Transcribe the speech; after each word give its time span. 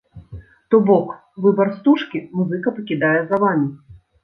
То 0.71 0.79
бок 0.87 1.11
выбар 1.43 1.69
стужкі 1.77 2.23
музыка 2.41 2.75
пакідае 2.81 3.15
за 3.31 3.43
вамі! 3.47 3.73